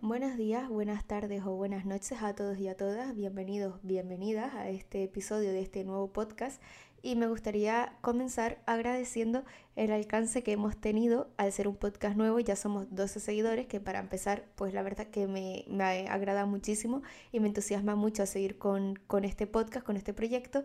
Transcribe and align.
Buenos 0.00 0.38
días, 0.38 0.68
buenas 0.68 1.04
tardes 1.04 1.42
o 1.44 1.54
buenas 1.54 1.84
noches 1.84 2.22
a 2.22 2.34
todos 2.34 2.58
y 2.58 2.66
a 2.66 2.76
todas. 2.76 3.14
Bienvenidos, 3.14 3.78
bienvenidas 3.82 4.54
a 4.54 4.68
este 4.68 5.04
episodio 5.04 5.52
de 5.52 5.60
este 5.60 5.84
nuevo 5.84 6.12
podcast. 6.12 6.62
Y 7.02 7.14
me 7.14 7.28
gustaría 7.28 7.96
comenzar 8.00 8.60
agradeciendo 8.66 9.44
el 9.76 9.92
alcance 9.92 10.42
que 10.42 10.52
hemos 10.52 10.76
tenido 10.76 11.30
al 11.36 11.52
ser 11.52 11.68
un 11.68 11.76
podcast 11.76 12.16
nuevo. 12.16 12.40
Ya 12.40 12.56
somos 12.56 12.86
12 12.90 13.20
seguidores, 13.20 13.66
que 13.66 13.80
para 13.80 14.00
empezar, 14.00 14.46
pues 14.56 14.74
la 14.74 14.82
verdad 14.82 15.06
que 15.06 15.28
me, 15.28 15.64
me 15.68 16.08
agrada 16.08 16.46
muchísimo 16.46 17.02
y 17.30 17.38
me 17.38 17.46
entusiasma 17.48 17.94
mucho 17.94 18.24
a 18.24 18.26
seguir 18.26 18.58
con, 18.58 18.96
con 19.06 19.24
este 19.24 19.46
podcast, 19.46 19.86
con 19.86 19.96
este 19.96 20.12
proyecto. 20.12 20.64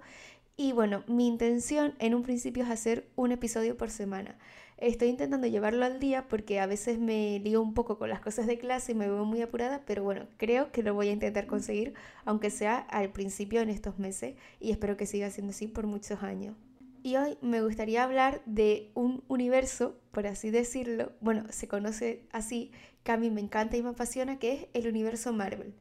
Y 0.56 0.72
bueno, 0.72 1.04
mi 1.08 1.26
intención 1.28 1.96
en 1.98 2.14
un 2.14 2.22
principio 2.22 2.64
es 2.64 2.70
hacer 2.70 3.10
un 3.16 3.32
episodio 3.32 3.76
por 3.76 3.90
semana. 3.90 4.38
Estoy 4.78 5.08
intentando 5.08 5.48
llevarlo 5.48 5.84
al 5.84 6.00
día 6.00 6.28
porque 6.28 6.60
a 6.60 6.68
veces 6.68 7.00
me 7.00 7.40
lío 7.40 7.60
un 7.60 7.74
poco 7.74 7.98
con 7.98 8.10
las 8.10 8.20
cosas 8.20 8.46
de 8.46 8.60
clase 8.60 8.92
y 8.92 8.96
me 8.96 9.08
veo 9.08 9.26
muy 9.26 9.42
apurada, 9.42 9.82
pero 9.88 10.04
bueno, 10.04 10.28
creo 10.38 10.72
que 10.72 10.84
lo 10.84 10.94
voy 10.94 11.08
a 11.08 11.14
intentar 11.14 11.48
conseguir, 11.48 11.96
aunque 12.24 12.52
sea 12.52 12.78
al 12.78 13.12
principio 13.12 13.62
en 13.62 13.70
estos 13.70 13.98
meses, 13.98 14.36
y 14.60 14.70
espero 14.72 14.96
que 14.96 15.08
siga 15.08 15.32
siendo 15.32 15.52
así 15.52 15.68
por 15.68 15.88
muchos 15.88 16.22
años. 16.22 16.56
Y 17.02 17.16
hoy 17.16 17.38
me 17.42 17.62
gustaría 17.64 18.04
hablar 18.04 18.44
de 18.46 18.92
un 18.94 19.24
universo, 19.28 19.98
por 20.12 20.28
así 20.28 20.52
decirlo, 20.52 21.14
bueno, 21.20 21.46
se 21.50 21.68
conoce 21.68 22.28
así, 22.32 22.72
que 23.04 23.12
a 23.12 23.18
mí 23.18 23.32
me 23.32 23.42
encanta 23.42 23.76
y 23.78 23.82
me 23.82 23.90
apasiona, 23.90 24.38
que 24.38 24.54
es 24.54 24.68
el 24.74 24.88
universo 24.88 25.34
Marvel. 25.34 25.74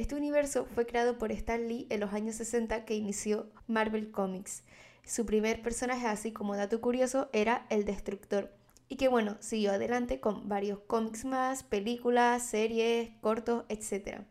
Este 0.00 0.14
universo 0.14 0.66
fue 0.74 0.86
creado 0.86 1.18
por 1.18 1.30
Stan 1.30 1.68
Lee 1.68 1.86
en 1.90 2.00
los 2.00 2.14
años 2.14 2.36
60 2.36 2.86
que 2.86 2.94
inició 2.94 3.50
Marvel 3.66 4.10
Comics. 4.10 4.62
Su 5.04 5.26
primer 5.26 5.60
personaje, 5.60 6.06
así 6.06 6.32
como 6.32 6.56
dato 6.56 6.80
curioso, 6.80 7.28
era 7.34 7.66
el 7.68 7.84
Destructor. 7.84 8.50
Y 8.88 8.96
que 8.96 9.08
bueno, 9.08 9.36
siguió 9.40 9.72
adelante 9.72 10.18
con 10.18 10.48
varios 10.48 10.78
cómics 10.86 11.26
más, 11.26 11.64
películas, 11.64 12.46
series, 12.46 13.10
cortos, 13.20 13.66
etc. 13.68 14.22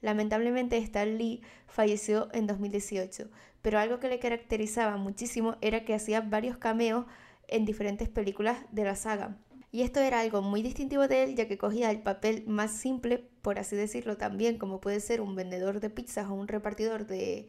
Lamentablemente 0.00 0.76
Stan 0.78 1.16
Lee 1.16 1.40
falleció 1.68 2.28
en 2.32 2.48
2018, 2.48 3.30
pero 3.62 3.78
algo 3.78 4.00
que 4.00 4.08
le 4.08 4.18
caracterizaba 4.18 4.96
muchísimo 4.96 5.54
era 5.60 5.84
que 5.84 5.94
hacía 5.94 6.20
varios 6.20 6.56
cameos 6.56 7.06
en 7.46 7.64
diferentes 7.64 8.08
películas 8.08 8.58
de 8.72 8.82
la 8.82 8.96
saga. 8.96 9.36
Y 9.74 9.80
esto 9.82 10.00
era 10.00 10.20
algo 10.20 10.42
muy 10.42 10.62
distintivo 10.62 11.08
de 11.08 11.24
él, 11.24 11.34
ya 11.34 11.48
que 11.48 11.56
cogía 11.56 11.90
el 11.90 12.02
papel 12.02 12.44
más 12.46 12.72
simple, 12.72 13.26
por 13.40 13.58
así 13.58 13.74
decirlo 13.74 14.18
también, 14.18 14.58
como 14.58 14.82
puede 14.82 15.00
ser 15.00 15.22
un 15.22 15.34
vendedor 15.34 15.80
de 15.80 15.88
pizzas 15.88 16.28
o 16.28 16.34
un 16.34 16.46
repartidor 16.46 17.06
de, 17.06 17.48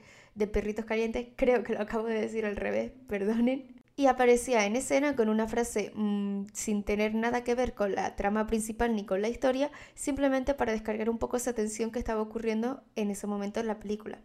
perritos 0.53 0.85
calientes, 0.85 1.27
creo 1.35 1.63
que 1.63 1.73
lo 1.73 1.81
acabo 1.81 2.07
de 2.07 2.21
decir 2.21 2.45
al 2.45 2.55
revés, 2.55 2.93
perdonen. 3.07 3.75
Y 3.97 4.07
aparecía 4.07 4.65
en 4.65 4.77
escena 4.77 5.15
con 5.15 5.27
una 5.29 5.47
frase 5.47 5.91
mm, 5.95 6.45
sin 6.53 6.83
tener 6.83 7.13
nada 7.13 7.43
que 7.43 7.55
ver 7.55 7.73
con 7.75 7.93
la 7.93 8.15
trama 8.15 8.47
principal 8.47 8.95
ni 8.95 9.05
con 9.05 9.21
la 9.21 9.29
historia, 9.29 9.69
simplemente 9.93 10.53
para 10.53 10.71
descargar 10.71 11.09
un 11.09 11.19
poco 11.19 11.37
esa 11.37 11.53
tensión 11.53 11.91
que 11.91 11.99
estaba 11.99 12.21
ocurriendo 12.21 12.83
en 12.95 13.11
ese 13.11 13.27
momento 13.27 13.59
en 13.59 13.67
la 13.67 13.79
película 13.79 14.19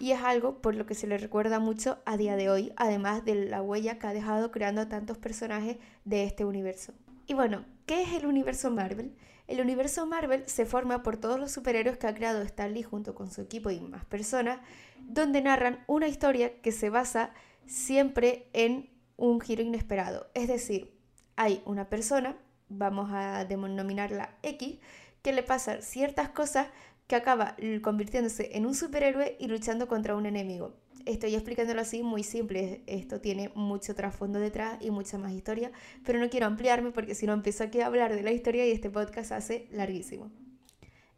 y 0.00 0.12
es 0.12 0.22
algo 0.22 0.62
por 0.62 0.76
lo 0.76 0.86
que 0.86 0.94
se 0.94 1.08
le 1.08 1.18
recuerda 1.18 1.58
mucho 1.58 1.98
a 2.06 2.16
día 2.16 2.36
de 2.36 2.48
hoy, 2.48 2.72
además 2.76 3.24
de 3.24 3.34
la 3.34 3.62
huella 3.62 3.98
que 3.98 4.06
ha 4.06 4.12
dejado 4.12 4.52
creando 4.52 4.86
tantos 4.86 5.18
personajes 5.18 5.78
de 6.04 6.22
este 6.22 6.44
universo. 6.44 6.92
Y 7.28 7.34
bueno, 7.34 7.66
¿qué 7.84 8.00
es 8.02 8.14
el 8.14 8.24
universo 8.24 8.70
Marvel? 8.70 9.14
El 9.48 9.60
universo 9.60 10.06
Marvel 10.06 10.44
se 10.46 10.64
forma 10.64 11.02
por 11.02 11.18
todos 11.18 11.38
los 11.38 11.52
superhéroes 11.52 11.98
que 11.98 12.06
ha 12.06 12.14
creado 12.14 12.40
Stan 12.40 12.72
Lee 12.72 12.82
junto 12.82 13.14
con 13.14 13.30
su 13.30 13.42
equipo 13.42 13.70
y 13.70 13.80
más 13.80 14.06
personas, 14.06 14.60
donde 14.98 15.42
narran 15.42 15.84
una 15.86 16.08
historia 16.08 16.62
que 16.62 16.72
se 16.72 16.88
basa 16.88 17.34
siempre 17.66 18.48
en 18.54 18.88
un 19.18 19.42
giro 19.42 19.62
inesperado. 19.62 20.30
Es 20.32 20.48
decir, 20.48 20.98
hay 21.36 21.62
una 21.66 21.90
persona, 21.90 22.34
vamos 22.70 23.10
a 23.12 23.44
denominarla 23.44 24.38
X, 24.42 24.78
que 25.20 25.34
le 25.34 25.42
pasa 25.42 25.82
ciertas 25.82 26.30
cosas 26.30 26.68
que 27.06 27.16
acaba 27.16 27.56
convirtiéndose 27.82 28.56
en 28.56 28.64
un 28.64 28.74
superhéroe 28.74 29.36
y 29.38 29.48
luchando 29.48 29.86
contra 29.86 30.16
un 30.16 30.24
enemigo 30.24 30.76
estoy 31.12 31.34
explicándolo 31.34 31.80
así 31.80 32.02
muy 32.02 32.22
simple, 32.22 32.82
esto 32.86 33.20
tiene 33.20 33.50
mucho 33.54 33.94
trasfondo 33.94 34.38
detrás 34.38 34.78
y 34.80 34.90
mucha 34.90 35.16
más 35.18 35.32
historia, 35.32 35.72
pero 36.04 36.18
no 36.18 36.28
quiero 36.28 36.46
ampliarme 36.46 36.90
porque 36.90 37.14
si 37.14 37.26
no 37.26 37.32
empiezo 37.32 37.64
aquí 37.64 37.80
a 37.80 37.86
hablar 37.86 38.14
de 38.14 38.22
la 38.22 38.32
historia 38.32 38.66
y 38.66 38.72
este 38.72 38.90
podcast 38.90 39.32
hace 39.32 39.68
larguísimo. 39.70 40.30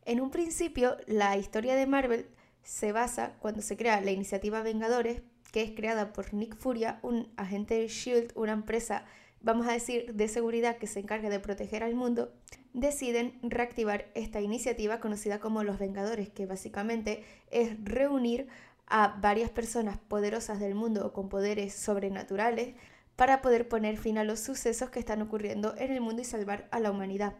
En 0.05 0.21
un 0.21 0.31
principio, 0.31 0.97
la 1.07 1.37
historia 1.37 1.75
de 1.75 1.87
Marvel 1.87 2.27
se 2.63 2.93
basa 2.93 3.37
cuando 3.41 3.63
se 3.63 3.77
crea 3.77 4.01
la 4.01 4.13
iniciativa 4.13 4.63
Vengadores, 4.63 5.23
que 5.53 5.63
es 5.63 5.73
creada 5.73 6.13
por 6.13 6.33
Nick 6.33 6.57
Furia, 6.57 7.01
un 7.03 7.29
agente 7.37 7.75
de 7.75 7.89
Shield, 7.89 8.33
una 8.37 8.53
empresa, 8.53 9.05
vamos 9.41 9.67
a 9.67 9.73
decir, 9.73 10.15
de 10.15 10.29
seguridad 10.29 10.77
que 10.77 10.87
se 10.87 11.01
encarga 11.01 11.29
de 11.31 11.41
proteger 11.41 11.83
al 11.83 11.97
mundo, 11.97 12.33
deciden 12.73 13.39
reactivar 13.43 14.07
esta 14.15 14.41
iniciativa 14.41 15.01
conocida 15.01 15.41
como 15.41 15.65
los 15.65 15.81
Vengadores, 15.81 16.29
que 16.29 16.47
básicamente 16.47 17.25
es 17.51 17.77
reunir 17.83 18.47
a 18.91 19.17
varias 19.21 19.51
personas 19.51 19.97
poderosas 19.97 20.61
del 20.61 20.75
mundo 20.75 21.07
o 21.07 21.13
con 21.13 21.29
poderes 21.29 21.75
sobrenaturales 21.75 22.75
para 23.17 23.41
poder 23.41 23.69
poner 23.69 23.97
fin 23.97 24.19
a 24.19 24.25
los 24.25 24.41
sucesos 24.41 24.91
que 24.91 24.99
están 24.99 25.23
ocurriendo 25.23 25.75
en 25.79 25.93
el 25.93 26.01
mundo 26.01 26.23
y 26.23 26.25
salvar 26.25 26.69
a 26.71 26.81
la 26.81 26.91
humanidad. 26.91 27.35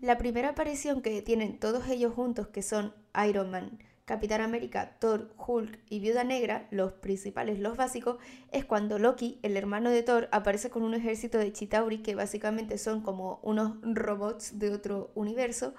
La 0.00 0.16
primera 0.16 0.50
aparición 0.50 1.02
que 1.02 1.20
tienen 1.22 1.58
todos 1.58 1.88
ellos 1.88 2.14
juntos, 2.14 2.48
que 2.48 2.62
son 2.62 2.94
Iron 3.26 3.50
Man, 3.50 3.78
Capitán 4.10 4.40
América, 4.40 4.96
Thor, 4.98 5.32
Hulk 5.36 5.78
y 5.88 6.00
Viuda 6.00 6.24
Negra, 6.24 6.66
los 6.70 6.92
principales, 6.92 7.60
los 7.60 7.76
básicos, 7.76 8.18
es 8.50 8.64
cuando 8.64 8.98
Loki, 8.98 9.38
el 9.42 9.56
hermano 9.56 9.90
de 9.90 10.02
Thor, 10.02 10.28
aparece 10.32 10.68
con 10.68 10.82
un 10.82 10.94
ejército 10.94 11.38
de 11.38 11.52
Chitauri 11.52 12.02
que 12.02 12.14
básicamente 12.14 12.76
son 12.76 13.02
como 13.02 13.38
unos 13.42 13.76
robots 13.82 14.58
de 14.58 14.70
otro 14.70 15.12
universo, 15.14 15.74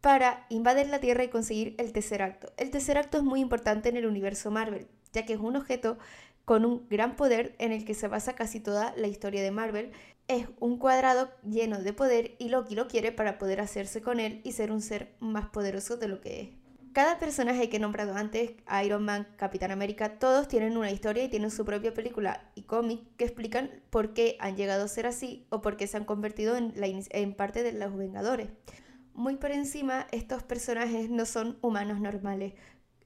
para 0.00 0.46
invadir 0.48 0.88
la 0.88 1.00
Tierra 1.00 1.24
y 1.24 1.28
conseguir 1.28 1.74
el 1.78 1.92
tercer 1.92 2.22
acto. 2.22 2.52
El 2.56 2.70
tercer 2.70 2.98
acto 2.98 3.18
es 3.18 3.24
muy 3.24 3.40
importante 3.40 3.88
en 3.88 3.96
el 3.96 4.06
universo 4.06 4.50
Marvel, 4.50 4.88
ya 5.12 5.26
que 5.26 5.34
es 5.34 5.40
un 5.40 5.56
objeto 5.56 5.98
con 6.44 6.64
un 6.64 6.88
gran 6.88 7.16
poder 7.16 7.54
en 7.58 7.72
el 7.72 7.84
que 7.84 7.94
se 7.94 8.08
basa 8.08 8.34
casi 8.34 8.60
toda 8.60 8.94
la 8.96 9.08
historia 9.08 9.42
de 9.42 9.50
Marvel. 9.50 9.92
Es 10.26 10.46
un 10.58 10.78
cuadrado 10.78 11.30
lleno 11.48 11.80
de 11.80 11.92
poder 11.92 12.34
y 12.38 12.48
Loki 12.48 12.74
lo 12.74 12.88
quiere 12.88 13.12
para 13.12 13.38
poder 13.38 13.60
hacerse 13.60 14.00
con 14.00 14.20
él 14.20 14.40
y 14.42 14.52
ser 14.52 14.72
un 14.72 14.80
ser 14.80 15.14
más 15.20 15.48
poderoso 15.48 15.96
de 15.96 16.08
lo 16.08 16.20
que 16.20 16.40
es. 16.40 16.48
Cada 16.92 17.18
personaje 17.18 17.68
que 17.68 17.76
he 17.76 17.80
nombrado 17.80 18.16
antes, 18.16 18.52
Iron 18.84 19.04
Man, 19.04 19.28
Capitán 19.36 19.70
América, 19.70 20.18
todos 20.18 20.48
tienen 20.48 20.76
una 20.76 20.90
historia 20.90 21.22
y 21.22 21.28
tienen 21.28 21.52
su 21.52 21.64
propia 21.64 21.94
película 21.94 22.50
y 22.56 22.62
cómic 22.62 23.00
que 23.16 23.26
explican 23.26 23.70
por 23.90 24.12
qué 24.12 24.36
han 24.40 24.56
llegado 24.56 24.84
a 24.84 24.88
ser 24.88 25.06
así 25.06 25.46
o 25.50 25.60
por 25.62 25.76
qué 25.76 25.86
se 25.86 25.98
han 25.98 26.04
convertido 26.04 26.56
en, 26.56 26.72
en 26.76 27.34
parte 27.34 27.62
de 27.62 27.72
los 27.72 27.96
Vengadores 27.96 28.48
muy 29.20 29.36
por 29.36 29.52
encima, 29.52 30.06
estos 30.12 30.42
personajes 30.42 31.10
no 31.10 31.26
son 31.26 31.58
humanos 31.60 32.00
normales. 32.00 32.54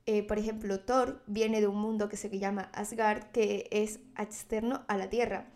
Eh, 0.07 0.23
por 0.23 0.39
ejemplo, 0.39 0.79
Thor 0.79 1.23
viene 1.27 1.61
de 1.61 1.67
un 1.67 1.77
mundo 1.77 2.09
que 2.09 2.17
se 2.17 2.31
llama 2.39 2.71
Asgard, 2.73 3.33
que 3.33 3.69
es 3.73 3.99
externo 4.17 4.85
a 4.87 4.97
la 4.97 5.11
Tierra. 5.11 5.49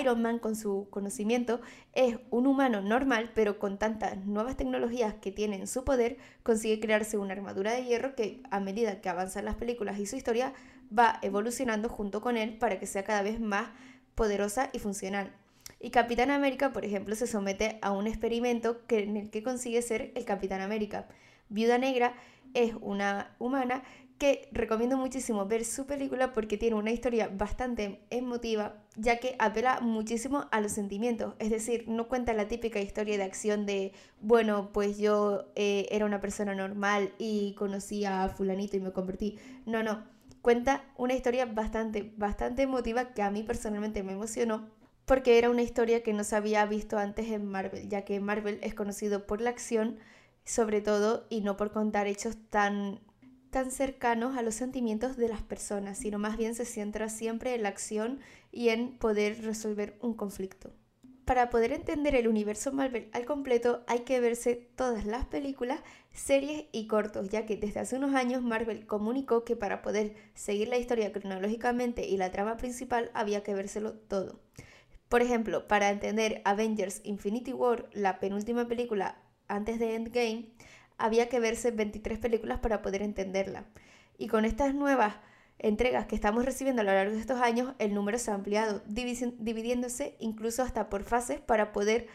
Iron 0.00 0.22
Man, 0.22 0.38
con 0.38 0.56
su 0.56 0.88
conocimiento, 0.90 1.60
es 1.92 2.18
un 2.30 2.46
humano 2.46 2.80
normal, 2.80 3.32
pero 3.34 3.58
con 3.58 3.78
tantas 3.78 4.24
nuevas 4.24 4.56
tecnologías 4.56 5.14
que 5.14 5.30
tienen 5.30 5.66
su 5.66 5.84
poder, 5.84 6.16
consigue 6.42 6.80
crearse 6.80 7.18
una 7.18 7.34
armadura 7.34 7.72
de 7.72 7.84
hierro 7.84 8.14
que, 8.14 8.42
a 8.50 8.60
medida 8.60 9.02
que 9.02 9.10
avanzan 9.10 9.44
las 9.44 9.56
películas 9.56 9.98
y 9.98 10.06
su 10.06 10.16
historia, 10.16 10.54
va 10.96 11.18
evolucionando 11.20 11.90
junto 11.90 12.22
con 12.22 12.38
él 12.38 12.56
para 12.56 12.78
que 12.78 12.86
sea 12.86 13.04
cada 13.04 13.20
vez 13.20 13.40
más 13.40 13.68
poderosa 14.14 14.70
y 14.72 14.78
funcional. 14.78 15.34
Y 15.80 15.90
Capitán 15.90 16.30
América, 16.30 16.72
por 16.72 16.84
ejemplo, 16.84 17.14
se 17.14 17.26
somete 17.26 17.78
a 17.82 17.92
un 17.92 18.06
experimento 18.06 18.84
que, 18.86 19.04
en 19.04 19.16
el 19.16 19.30
que 19.30 19.42
consigue 19.42 19.80
ser 19.82 20.12
el 20.16 20.24
Capitán 20.24 20.60
América. 20.60 21.06
Viuda 21.48 21.78
Negra 21.78 22.14
es 22.54 22.74
una 22.80 23.34
humana 23.38 23.82
que 24.18 24.48
recomiendo 24.50 24.96
muchísimo 24.96 25.46
ver 25.46 25.64
su 25.64 25.86
película 25.86 26.32
porque 26.32 26.58
tiene 26.58 26.74
una 26.74 26.90
historia 26.90 27.30
bastante 27.32 28.00
emotiva, 28.10 28.74
ya 28.96 29.18
que 29.18 29.36
apela 29.38 29.78
muchísimo 29.80 30.46
a 30.50 30.60
los 30.60 30.72
sentimientos. 30.72 31.34
Es 31.38 31.50
decir, 31.50 31.84
no 31.86 32.08
cuenta 32.08 32.32
la 32.32 32.48
típica 32.48 32.80
historia 32.80 33.16
de 33.16 33.22
acción 33.22 33.64
de, 33.64 33.92
bueno, 34.20 34.70
pues 34.72 34.98
yo 34.98 35.44
eh, 35.54 35.86
era 35.92 36.04
una 36.04 36.20
persona 36.20 36.54
normal 36.54 37.12
y 37.18 37.54
conocí 37.54 38.04
a 38.04 38.28
fulanito 38.28 38.76
y 38.76 38.80
me 38.80 38.92
convertí. 38.92 39.38
No, 39.66 39.84
no. 39.84 40.02
Cuenta 40.42 40.84
una 40.96 41.14
historia 41.14 41.46
bastante, 41.46 42.12
bastante 42.16 42.62
emotiva 42.62 43.12
que 43.12 43.22
a 43.22 43.30
mí 43.30 43.44
personalmente 43.44 44.02
me 44.02 44.12
emocionó 44.12 44.66
porque 45.08 45.38
era 45.38 45.48
una 45.48 45.62
historia 45.62 46.02
que 46.02 46.12
no 46.12 46.22
se 46.22 46.36
había 46.36 46.64
visto 46.66 46.98
antes 46.98 47.28
en 47.28 47.46
Marvel, 47.46 47.88
ya 47.88 48.04
que 48.04 48.20
Marvel 48.20 48.58
es 48.62 48.74
conocido 48.74 49.26
por 49.26 49.40
la 49.40 49.50
acción 49.50 49.98
sobre 50.44 50.82
todo 50.82 51.26
y 51.30 51.40
no 51.40 51.56
por 51.56 51.72
contar 51.72 52.06
hechos 52.06 52.36
tan 52.50 53.00
tan 53.50 53.70
cercanos 53.70 54.36
a 54.36 54.42
los 54.42 54.54
sentimientos 54.54 55.16
de 55.16 55.28
las 55.28 55.42
personas, 55.42 55.96
sino 55.96 56.18
más 56.18 56.36
bien 56.36 56.54
se 56.54 56.66
centra 56.66 57.08
siempre 57.08 57.54
en 57.54 57.62
la 57.62 57.70
acción 57.70 58.20
y 58.52 58.68
en 58.68 58.98
poder 58.98 59.42
resolver 59.42 59.96
un 60.02 60.12
conflicto. 60.12 60.70
Para 61.24 61.48
poder 61.48 61.72
entender 61.72 62.14
el 62.14 62.28
universo 62.28 62.72
Marvel 62.72 63.08
al 63.12 63.24
completo 63.24 63.84
hay 63.86 64.00
que 64.00 64.20
verse 64.20 64.68
todas 64.76 65.06
las 65.06 65.24
películas, 65.24 65.80
series 66.12 66.66
y 66.72 66.86
cortos, 66.86 67.30
ya 67.30 67.46
que 67.46 67.56
desde 67.56 67.80
hace 67.80 67.96
unos 67.96 68.14
años 68.14 68.42
Marvel 68.42 68.86
comunicó 68.86 69.44
que 69.44 69.56
para 69.56 69.80
poder 69.80 70.14
seguir 70.34 70.68
la 70.68 70.76
historia 70.76 71.12
cronológicamente 71.12 72.06
y 72.06 72.18
la 72.18 72.30
trama 72.30 72.58
principal 72.58 73.10
había 73.14 73.42
que 73.42 73.54
vérselo 73.54 73.94
todo. 73.94 74.40
Por 75.08 75.22
ejemplo, 75.22 75.66
para 75.66 75.90
entender 75.90 76.42
Avengers 76.44 77.00
Infinity 77.04 77.52
War, 77.52 77.88
la 77.92 78.20
penúltima 78.20 78.68
película 78.68 79.16
antes 79.48 79.78
de 79.78 79.94
Endgame, 79.94 80.50
había 80.98 81.28
que 81.28 81.40
verse 81.40 81.70
23 81.70 82.18
películas 82.18 82.58
para 82.58 82.82
poder 82.82 83.02
entenderla. 83.02 83.64
Y 84.18 84.26
con 84.28 84.44
estas 84.44 84.74
nuevas 84.74 85.14
entregas 85.58 86.06
que 86.06 86.14
estamos 86.14 86.44
recibiendo 86.44 86.82
a 86.82 86.84
lo 86.84 86.92
largo 86.92 87.14
de 87.14 87.20
estos 87.20 87.40
años, 87.40 87.74
el 87.78 87.94
número 87.94 88.18
se 88.18 88.30
ha 88.30 88.34
ampliado, 88.34 88.82
dividiéndose 88.86 90.16
incluso 90.18 90.62
hasta 90.62 90.88
por 90.88 91.04
fases 91.04 91.40
para 91.40 91.72
poder 91.72 92.06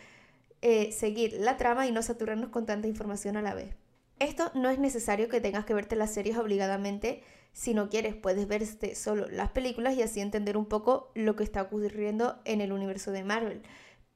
eh, 0.61 0.91
seguir 0.91 1.33
la 1.39 1.57
trama 1.57 1.87
y 1.87 1.91
no 1.91 2.01
saturarnos 2.01 2.49
con 2.49 2.65
tanta 2.65 2.87
información 2.87 3.37
a 3.37 3.41
la 3.41 3.53
vez. 3.53 3.75
Esto 4.19 4.51
no 4.53 4.69
es 4.69 4.79
necesario 4.79 5.27
que 5.27 5.41
tengas 5.41 5.65
que 5.65 5.73
verte 5.73 5.95
las 5.95 6.13
series 6.13 6.37
obligadamente. 6.37 7.23
Si 7.53 7.75
no 7.75 7.87
quieres, 7.87 8.15
puedes 8.15 8.47
verte 8.47 8.95
solo 8.95 9.27
las 9.29 9.51
películas 9.51 9.95
y 9.95 10.01
así 10.01 10.19
entender 10.19 10.57
un 10.57 10.65
poco 10.65 11.11
lo 11.13 11.35
que 11.35 11.43
está 11.43 11.61
ocurriendo 11.61 12.41
en 12.45 12.61
el 12.61 12.73
universo 12.73 13.11
de 13.11 13.23
Marvel. 13.23 13.61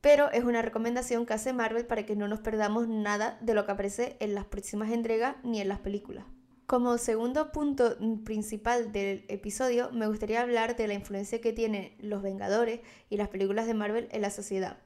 Pero 0.02 0.32
es 0.32 0.44
una 0.44 0.62
recomendación 0.62 1.26
que 1.26 1.34
hace 1.34 1.54
Marvel 1.54 1.86
para 1.86 2.06
que 2.06 2.16
no 2.16 2.28
nos 2.28 2.40
perdamos 2.40 2.88
nada 2.88 3.38
de 3.42 3.54
lo 3.54 3.66
que 3.66 3.72
aparece 3.72 4.18
en 4.20 4.36
las 4.36 4.46
próximas 4.46 4.92
entregas 4.92 5.36
ni 5.44 5.62
en 5.62 5.70
las 5.70 5.80
películas. 5.80 6.26
Como 6.66 6.98
segundo 6.98 7.52
punto 7.52 7.96
principal 8.26 8.92
del 8.92 9.24
episodio, 9.30 9.90
me 9.92 10.08
gustaría 10.08 10.42
hablar 10.42 10.76
de 10.76 10.88
la 10.88 10.96
influencia 10.96 11.40
que 11.40 11.54
tienen 11.54 11.94
los 12.00 12.22
Vengadores 12.22 12.82
y 13.10 13.18
las 13.18 13.30
películas 13.30 13.68
de 13.68 13.74
Marvel 13.74 14.10
en 14.12 14.22
la 14.22 14.32
sociedad. 14.32 14.78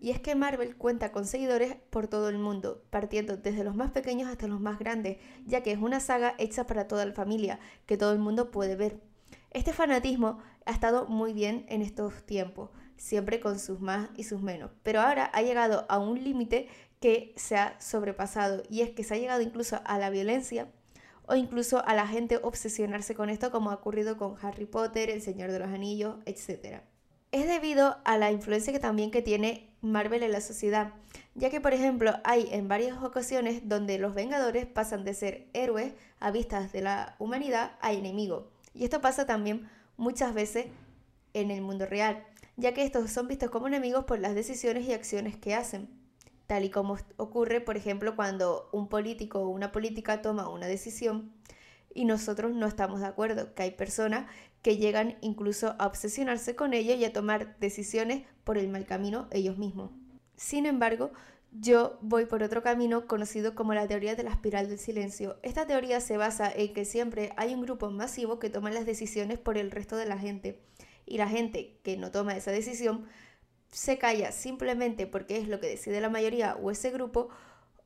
Y 0.00 0.10
es 0.10 0.20
que 0.20 0.34
Marvel 0.34 0.76
cuenta 0.76 1.10
con 1.10 1.26
seguidores 1.26 1.76
por 1.90 2.06
todo 2.06 2.28
el 2.28 2.38
mundo, 2.38 2.82
partiendo 2.90 3.36
desde 3.36 3.64
los 3.64 3.74
más 3.74 3.90
pequeños 3.90 4.28
hasta 4.30 4.46
los 4.46 4.60
más 4.60 4.78
grandes, 4.78 5.18
ya 5.44 5.62
que 5.62 5.72
es 5.72 5.78
una 5.78 6.00
saga 6.00 6.34
hecha 6.38 6.66
para 6.66 6.86
toda 6.86 7.04
la 7.04 7.12
familia, 7.12 7.58
que 7.86 7.96
todo 7.96 8.12
el 8.12 8.18
mundo 8.18 8.50
puede 8.50 8.76
ver. 8.76 9.00
Este 9.50 9.72
fanatismo 9.72 10.38
ha 10.66 10.70
estado 10.70 11.06
muy 11.06 11.32
bien 11.32 11.64
en 11.68 11.82
estos 11.82 12.22
tiempos, 12.26 12.70
siempre 12.96 13.40
con 13.40 13.58
sus 13.58 13.80
más 13.80 14.10
y 14.16 14.24
sus 14.24 14.40
menos, 14.40 14.70
pero 14.82 15.00
ahora 15.00 15.24
ha 15.24 15.42
llegado 15.42 15.86
a 15.88 15.98
un 15.98 16.22
límite 16.22 16.68
que 17.00 17.32
se 17.36 17.56
ha 17.56 17.80
sobrepasado, 17.80 18.62
y 18.68 18.82
es 18.82 18.90
que 18.90 19.04
se 19.04 19.14
ha 19.14 19.18
llegado 19.18 19.40
incluso 19.40 19.80
a 19.84 19.98
la 19.98 20.10
violencia 20.10 20.68
o 21.26 21.34
incluso 21.34 21.84
a 21.86 21.94
la 21.94 22.06
gente 22.06 22.38
obsesionarse 22.42 23.14
con 23.14 23.30
esto 23.30 23.50
como 23.50 23.70
ha 23.70 23.74
ocurrido 23.74 24.16
con 24.16 24.36
Harry 24.42 24.64
Potter, 24.64 25.10
El 25.10 25.22
Señor 25.22 25.52
de 25.52 25.58
los 25.58 25.68
Anillos, 25.68 26.16
etc. 26.24 26.82
Es 27.32 27.46
debido 27.46 27.98
a 28.04 28.16
la 28.16 28.32
influencia 28.32 28.72
que 28.72 28.78
también 28.78 29.10
que 29.10 29.22
tiene 29.22 29.67
Marvel 29.80 30.22
en 30.22 30.32
la 30.32 30.40
sociedad, 30.40 30.92
ya 31.34 31.50
que 31.50 31.60
por 31.60 31.72
ejemplo 31.72 32.12
hay 32.24 32.48
en 32.50 32.68
varias 32.68 33.02
ocasiones 33.02 33.68
donde 33.68 33.98
los 33.98 34.14
Vengadores 34.14 34.66
pasan 34.66 35.04
de 35.04 35.14
ser 35.14 35.48
héroes 35.52 35.92
a 36.18 36.30
vistas 36.30 36.72
de 36.72 36.82
la 36.82 37.14
humanidad 37.18 37.72
a 37.80 37.92
enemigos. 37.92 38.44
Y 38.74 38.84
esto 38.84 39.00
pasa 39.00 39.26
también 39.26 39.68
muchas 39.96 40.34
veces 40.34 40.66
en 41.34 41.50
el 41.50 41.62
mundo 41.62 41.86
real, 41.86 42.24
ya 42.56 42.74
que 42.74 42.82
estos 42.82 43.10
son 43.10 43.28
vistos 43.28 43.50
como 43.50 43.68
enemigos 43.68 44.04
por 44.04 44.18
las 44.18 44.34
decisiones 44.34 44.86
y 44.86 44.92
acciones 44.92 45.36
que 45.36 45.54
hacen, 45.54 45.88
tal 46.46 46.64
y 46.64 46.70
como 46.70 46.96
ocurre 47.16 47.60
por 47.60 47.76
ejemplo 47.76 48.16
cuando 48.16 48.68
un 48.72 48.88
político 48.88 49.40
o 49.40 49.48
una 49.48 49.70
política 49.70 50.22
toma 50.22 50.48
una 50.48 50.66
decisión 50.66 51.32
y 51.94 52.04
nosotros 52.04 52.52
no 52.52 52.66
estamos 52.66 53.00
de 53.00 53.06
acuerdo, 53.06 53.54
que 53.54 53.64
hay 53.64 53.70
personas 53.72 54.30
que 54.62 54.76
llegan 54.76 55.16
incluso 55.20 55.74
a 55.78 55.86
obsesionarse 55.86 56.56
con 56.56 56.74
ello 56.74 56.94
y 56.94 57.04
a 57.04 57.12
tomar 57.12 57.58
decisiones 57.58 58.24
por 58.44 58.58
el 58.58 58.68
mal 58.68 58.86
camino 58.86 59.28
ellos 59.30 59.58
mismos. 59.58 59.90
Sin 60.36 60.66
embargo, 60.66 61.12
yo 61.52 61.98
voy 62.02 62.26
por 62.26 62.42
otro 62.42 62.62
camino 62.62 63.06
conocido 63.06 63.54
como 63.54 63.74
la 63.74 63.88
teoría 63.88 64.14
de 64.14 64.22
la 64.22 64.30
espiral 64.30 64.68
del 64.68 64.78
silencio. 64.78 65.38
Esta 65.42 65.66
teoría 65.66 66.00
se 66.00 66.16
basa 66.16 66.52
en 66.54 66.74
que 66.74 66.84
siempre 66.84 67.32
hay 67.36 67.54
un 67.54 67.62
grupo 67.62 67.90
masivo 67.90 68.38
que 68.38 68.50
toma 68.50 68.70
las 68.70 68.86
decisiones 68.86 69.38
por 69.38 69.56
el 69.56 69.70
resto 69.70 69.96
de 69.96 70.06
la 70.06 70.18
gente 70.18 70.60
y 71.06 71.16
la 71.16 71.28
gente 71.28 71.78
que 71.82 71.96
no 71.96 72.10
toma 72.10 72.36
esa 72.36 72.50
decisión 72.50 73.06
se 73.70 73.98
calla 73.98 74.32
simplemente 74.32 75.06
porque 75.06 75.38
es 75.38 75.48
lo 75.48 75.60
que 75.60 75.68
decide 75.68 76.00
la 76.00 76.10
mayoría 76.10 76.56
o 76.56 76.70
ese 76.70 76.90
grupo 76.90 77.28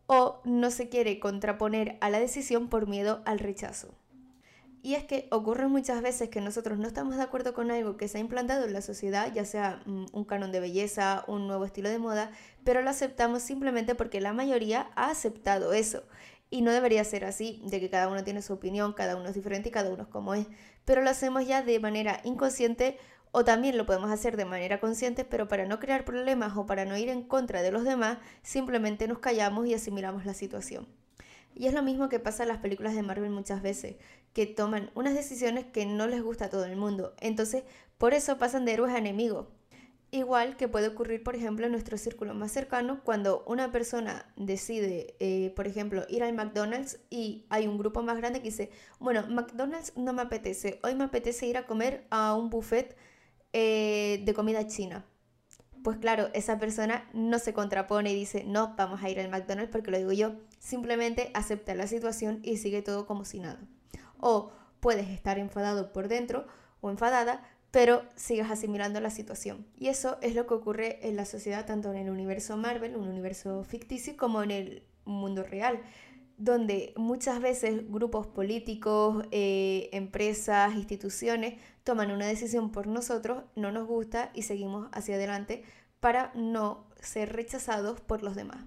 o 0.06 0.40
no 0.44 0.70
se 0.70 0.88
quiere 0.88 1.20
contraponer 1.20 1.96
a 2.00 2.10
la 2.10 2.19
decisión 2.19 2.69
por 2.69 2.88
miedo 2.88 3.22
al 3.24 3.38
rechazo. 3.38 3.94
Y 4.84 4.96
es 4.96 5.05
que 5.05 5.29
ocurre 5.31 5.69
muchas 5.69 6.02
veces 6.02 6.29
que 6.29 6.40
nosotros 6.40 6.76
no 6.76 6.88
estamos 6.88 7.17
de 7.17 7.23
acuerdo 7.23 7.55
con 7.55 7.70
algo 7.70 7.96
que 7.96 8.08
se 8.08 8.19
ha 8.19 8.20
implantado 8.20 8.64
en 8.67 8.73
la 8.73 8.82
sociedad, 8.82 9.32
ya 9.32 9.44
sea 9.44 9.81
mm, 9.87 10.06
un 10.12 10.25
canon 10.25 10.50
de 10.50 10.58
belleza, 10.58 11.25
un 11.29 11.46
nuevo 11.46 11.64
estilo 11.64 11.88
de 11.88 12.00
moda, 12.00 12.32
pero 12.64 12.82
lo 12.82 12.90
aceptamos 12.90 13.43
simplemente 13.43 13.94
porque 13.94 14.20
la 14.20 14.32
mayoría 14.32 14.90
ha 14.96 15.11
aceptado 15.11 15.73
eso. 15.73 16.02
Y 16.50 16.62
no 16.62 16.73
debería 16.73 17.05
ser 17.05 17.25
así, 17.25 17.62
de 17.64 17.79
que 17.79 17.90
cada 17.90 18.08
uno 18.08 18.25
tiene 18.25 18.43
su 18.43 18.55
opinión, 18.55 18.93
cada 18.93 19.17
uno 19.17 19.29
es 19.29 19.34
diferente 19.34 19.69
y 19.69 19.73
cada 19.73 19.88
uno 19.88 20.02
es 20.02 20.08
como 20.08 20.34
es. 20.34 20.49
Pero 20.84 21.00
lo 21.00 21.11
hacemos 21.11 21.46
ya 21.46 21.62
de 21.62 21.79
manera 21.79 22.20
inconsciente 22.25 22.99
o 23.31 23.44
también 23.44 23.79
lo 23.79 23.87
podemos 23.87 24.11
hacer 24.11 24.37
de 24.37 24.44
manera 24.44 24.81
consciente, 24.81 25.25
pero 25.25 25.46
para 25.49 25.64
no 25.64 25.79
crear 25.79 26.05
problemas 26.05 26.56
o 26.56 26.67
para 26.67 26.84
no 26.84 26.96
ir 26.96 27.08
en 27.08 27.23
contra 27.23 27.62
de 27.62 27.70
los 27.70 27.84
demás, 27.84 28.19
simplemente 28.43 29.06
nos 29.06 29.20
callamos 29.20 29.67
y 29.67 29.75
asimilamos 29.75 30.26
la 30.26 30.34
situación. 30.34 30.87
Y 31.54 31.66
es 31.66 31.75
lo 31.75 31.82
mismo 31.82 32.08
que 32.08 32.20
pasa 32.20 32.44
en 32.44 32.49
las 32.49 32.58
películas 32.58 32.94
de 32.94 33.02
Marvel 33.02 33.31
muchas 33.31 33.62
veces, 33.62 33.96
que 34.32 34.46
toman 34.46 34.90
unas 34.94 35.14
decisiones 35.14 35.66
que 35.66 35.87
no 35.87 36.06
les 36.06 36.22
gusta 36.22 36.46
a 36.46 36.50
todo 36.50 36.64
el 36.64 36.76
mundo. 36.76 37.14
Entonces, 37.20 37.64
por 37.99 38.14
eso 38.14 38.38
pasan 38.38 38.64
de 38.64 38.72
héroes 38.72 38.94
a 38.94 38.99
enemigos. 38.99 39.46
Igual 40.10 40.56
que 40.58 40.69
puede 40.69 40.88
ocurrir, 40.88 41.22
por 41.22 41.37
ejemplo, 41.37 41.64
en 41.64 41.72
nuestro 41.72 41.96
círculo 41.96 42.34
más 42.34 42.52
cercano, 42.52 43.00
cuando 43.02 43.44
una 43.46 43.72
persona 43.72 44.31
decide, 44.37 45.14
eh, 45.20 45.52
por 45.56 45.66
ejemplo, 45.66 46.04
ir 46.08 46.22
al 46.22 46.34
McDonald's 46.34 47.00
y 47.08 47.46
hay 47.49 47.66
un 47.66 47.78
grupo 47.78 48.02
más 48.02 48.19
grande 48.19 48.40
que 48.40 48.50
dice, 48.50 48.70
bueno, 48.98 49.26
McDonald's 49.28 49.94
no 49.96 50.12
me 50.12 50.20
apetece, 50.22 50.81
hoy 50.82 50.94
me 50.94 51.05
apetece 51.05 51.46
ir 51.46 51.56
a 51.56 51.66
comer 51.66 52.06
a 52.10 52.34
un 52.34 52.50
buffet 52.50 52.94
eh, 53.55 54.22
de 54.25 54.34
comida 54.34 54.66
china 54.66 55.06
pues 55.82 55.99
claro, 55.99 56.29
esa 56.34 56.58
persona 56.58 57.08
no 57.12 57.38
se 57.38 57.52
contrapone 57.52 58.12
y 58.12 58.14
dice, 58.14 58.44
no, 58.44 58.75
vamos 58.76 59.02
a 59.02 59.11
ir 59.11 59.20
al 59.20 59.31
McDonald's 59.31 59.73
porque 59.73 59.90
lo 59.90 59.99
digo 59.99 60.12
yo, 60.12 60.34
simplemente 60.58 61.31
acepta 61.34 61.75
la 61.75 61.87
situación 61.87 62.40
y 62.43 62.56
sigue 62.58 62.82
todo 62.82 63.06
como 63.06 63.25
si 63.25 63.40
nada. 63.40 63.61
O 64.19 64.52
puedes 64.81 65.08
estar 65.08 65.38
enfadado 65.38 65.93
por 65.93 66.08
dentro 66.08 66.46
o 66.81 66.90
enfadada, 66.90 67.43
pero 67.70 68.02
sigas 68.17 68.50
asimilando 68.50 69.00
la 69.00 69.11
situación. 69.11 69.67
Y 69.79 69.88
eso 69.88 70.19
es 70.20 70.34
lo 70.34 70.46
que 70.46 70.55
ocurre 70.55 71.08
en 71.08 71.17
la 71.17 71.25
sociedad, 71.25 71.67
tanto 71.67 71.90
en 71.90 71.96
el 71.96 72.11
universo 72.11 72.56
Marvel, 72.56 72.96
un 72.96 73.08
universo 73.08 73.64
ficticio, 73.64 74.17
como 74.17 74.43
en 74.43 74.50
el 74.50 74.82
mundo 75.05 75.43
real, 75.43 75.81
donde 76.37 76.93
muchas 76.96 77.40
veces 77.40 77.90
grupos 77.90 78.26
políticos, 78.26 79.25
eh, 79.31 79.88
empresas, 79.93 80.75
instituciones 80.75 81.55
toman 81.84 82.11
una 82.11 82.26
decisión 82.26 82.70
por 82.70 82.86
nosotros, 82.86 83.44
no 83.56 83.72
nos 83.72 83.86
gusta 83.86 84.31
y 84.34 84.43
seguimos 84.43 84.89
hacia 84.93 85.17
adelante 85.17 85.65
para 86.01 86.32
no 86.34 86.86
ser 87.01 87.32
rechazados 87.32 88.01
por 88.01 88.22
los 88.22 88.34
demás. 88.34 88.65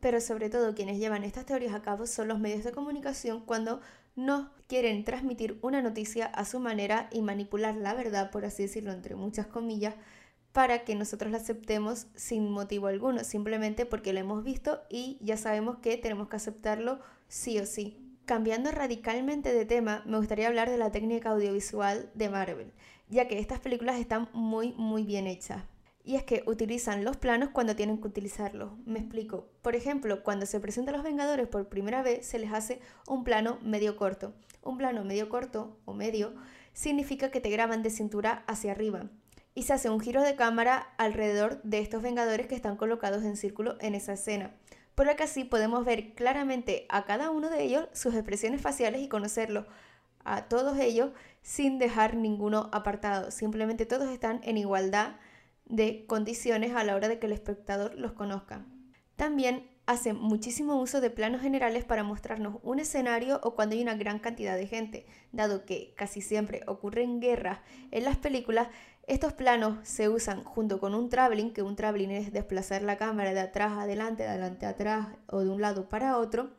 Pero 0.00 0.20
sobre 0.20 0.48
todo 0.48 0.74
quienes 0.74 0.98
llevan 0.98 1.24
estas 1.24 1.46
teorías 1.46 1.74
a 1.74 1.82
cabo 1.82 2.06
son 2.06 2.28
los 2.28 2.38
medios 2.38 2.64
de 2.64 2.72
comunicación 2.72 3.40
cuando 3.44 3.80
no 4.16 4.50
quieren 4.66 5.04
transmitir 5.04 5.58
una 5.62 5.82
noticia 5.82 6.26
a 6.26 6.44
su 6.44 6.60
manera 6.60 7.08
y 7.12 7.22
manipular 7.22 7.74
la 7.74 7.94
verdad, 7.94 8.30
por 8.30 8.44
así 8.44 8.64
decirlo, 8.64 8.92
entre 8.92 9.14
muchas 9.14 9.46
comillas, 9.46 9.94
para 10.52 10.84
que 10.84 10.94
nosotros 10.94 11.30
la 11.30 11.38
aceptemos 11.38 12.06
sin 12.14 12.50
motivo 12.50 12.86
alguno, 12.86 13.22
simplemente 13.22 13.86
porque 13.86 14.12
lo 14.12 14.20
hemos 14.20 14.42
visto 14.42 14.80
y 14.88 15.18
ya 15.20 15.36
sabemos 15.36 15.78
que 15.78 15.96
tenemos 15.96 16.28
que 16.28 16.36
aceptarlo 16.36 17.00
sí 17.28 17.58
o 17.58 17.66
sí. 17.66 18.07
Cambiando 18.28 18.70
radicalmente 18.70 19.54
de 19.54 19.64
tema, 19.64 20.02
me 20.04 20.18
gustaría 20.18 20.48
hablar 20.48 20.68
de 20.68 20.76
la 20.76 20.92
técnica 20.92 21.30
audiovisual 21.30 22.10
de 22.12 22.28
Marvel, 22.28 22.74
ya 23.08 23.26
que 23.26 23.38
estas 23.38 23.58
películas 23.58 23.98
están 23.98 24.28
muy 24.34 24.74
muy 24.74 25.02
bien 25.04 25.26
hechas. 25.26 25.62
Y 26.04 26.16
es 26.16 26.24
que 26.24 26.42
utilizan 26.44 27.04
los 27.04 27.16
planos 27.16 27.48
cuando 27.48 27.74
tienen 27.74 28.02
que 28.02 28.08
utilizarlos. 28.08 28.72
Me 28.84 28.98
explico. 28.98 29.48
Por 29.62 29.74
ejemplo, 29.74 30.22
cuando 30.22 30.44
se 30.44 30.60
presentan 30.60 30.96
los 30.96 31.04
Vengadores 31.04 31.48
por 31.48 31.70
primera 31.70 32.02
vez, 32.02 32.26
se 32.26 32.38
les 32.38 32.52
hace 32.52 32.82
un 33.06 33.24
plano 33.24 33.58
medio 33.62 33.96
corto. 33.96 34.34
Un 34.62 34.76
plano 34.76 35.04
medio 35.04 35.30
corto 35.30 35.78
o 35.86 35.94
medio 35.94 36.34
significa 36.74 37.30
que 37.30 37.40
te 37.40 37.48
graban 37.48 37.82
de 37.82 37.88
cintura 37.88 38.44
hacia 38.46 38.72
arriba. 38.72 39.08
Y 39.54 39.62
se 39.62 39.72
hace 39.72 39.88
un 39.88 40.00
giro 40.00 40.20
de 40.20 40.36
cámara 40.36 40.92
alrededor 40.98 41.62
de 41.62 41.78
estos 41.78 42.02
Vengadores 42.02 42.46
que 42.46 42.56
están 42.56 42.76
colocados 42.76 43.24
en 43.24 43.38
círculo 43.38 43.78
en 43.80 43.94
esa 43.94 44.12
escena 44.12 44.52
por 44.98 45.14
que 45.14 45.22
así 45.22 45.44
podemos 45.44 45.84
ver 45.84 46.12
claramente 46.14 46.84
a 46.88 47.04
cada 47.04 47.30
uno 47.30 47.50
de 47.50 47.62
ellos 47.62 47.86
sus 47.92 48.14
expresiones 48.14 48.60
faciales 48.60 49.00
y 49.00 49.06
conocerlos 49.06 49.64
a 50.24 50.48
todos 50.48 50.76
ellos 50.80 51.12
sin 51.40 51.78
dejar 51.78 52.16
ninguno 52.16 52.68
apartado. 52.72 53.30
Simplemente 53.30 53.86
todos 53.86 54.08
están 54.10 54.40
en 54.42 54.56
igualdad 54.56 55.12
de 55.66 56.04
condiciones 56.08 56.74
a 56.74 56.82
la 56.82 56.96
hora 56.96 57.06
de 57.06 57.20
que 57.20 57.26
el 57.26 57.32
espectador 57.32 57.94
los 57.94 58.10
conozca. 58.10 58.66
También 59.14 59.70
hace 59.86 60.14
muchísimo 60.14 60.74
uso 60.80 61.00
de 61.00 61.10
planos 61.10 61.42
generales 61.42 61.84
para 61.84 62.02
mostrarnos 62.02 62.56
un 62.64 62.80
escenario 62.80 63.38
o 63.44 63.54
cuando 63.54 63.76
hay 63.76 63.82
una 63.82 63.94
gran 63.94 64.18
cantidad 64.18 64.56
de 64.56 64.66
gente, 64.66 65.06
dado 65.30 65.64
que 65.64 65.94
casi 65.96 66.22
siempre 66.22 66.62
ocurren 66.66 67.20
guerras 67.20 67.60
en 67.92 68.02
las 68.02 68.16
películas, 68.16 68.66
estos 69.08 69.32
planos 69.32 69.78
se 69.82 70.10
usan 70.10 70.44
junto 70.44 70.78
con 70.78 70.94
un 70.94 71.08
traveling, 71.08 71.52
que 71.52 71.62
un 71.62 71.76
traveling 71.76 72.10
es 72.10 72.32
desplazar 72.32 72.82
la 72.82 72.98
cámara 72.98 73.32
de 73.32 73.40
atrás 73.40 73.72
a 73.72 73.82
adelante, 73.82 74.22
de 74.22 74.28
adelante 74.28 74.66
a 74.66 74.70
atrás 74.70 75.08
o 75.26 75.40
de 75.40 75.48
un 75.48 75.62
lado 75.62 75.88
para 75.88 76.18
otro, 76.18 76.50